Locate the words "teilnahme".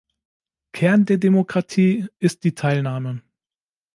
2.55-3.21